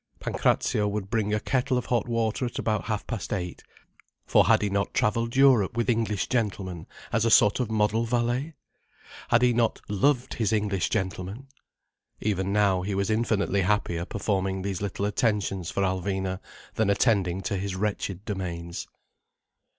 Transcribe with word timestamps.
Pancrazio 0.19 0.87
would 0.87 1.11
bring 1.11 1.31
a 1.31 1.39
kettle 1.39 1.77
of 1.77 1.85
hot 1.85 2.07
water 2.07 2.45
at 2.47 2.57
about 2.57 2.85
half 2.85 3.05
past 3.05 3.31
eight. 3.31 3.61
For 4.25 4.45
had 4.45 4.63
he 4.63 4.69
not 4.71 4.95
travelled 4.95 5.35
Europe 5.35 5.77
with 5.77 5.91
English 5.91 6.27
gentlemen, 6.27 6.87
as 7.13 7.23
a 7.23 7.29
sort 7.29 7.59
of 7.59 7.69
model 7.69 8.03
valet! 8.05 8.55
Had 9.27 9.43
he 9.43 9.53
not 9.53 9.79
loved 9.87 10.33
his 10.33 10.51
English 10.51 10.89
gentlemen? 10.89 11.45
Even 12.19 12.51
now, 12.51 12.81
he 12.81 12.95
was 12.95 13.11
infinitely 13.11 13.61
happier 13.61 14.03
performing 14.03 14.63
these 14.63 14.81
little 14.81 15.05
attentions 15.05 15.69
for 15.69 15.83
Alvina 15.83 16.39
than 16.73 16.89
attending 16.89 17.41
to 17.41 17.55
his 17.55 17.75
wretched 17.75 18.25
domains. 18.25 18.87